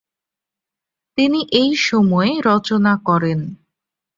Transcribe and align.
তিনি 1.17 1.39
এই 1.51 1.71
সময়ে 1.87 2.31
রচনা 2.45 2.93
করেন। 3.07 3.39